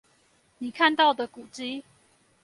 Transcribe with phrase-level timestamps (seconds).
[0.57, 1.83] 你看到的古蹟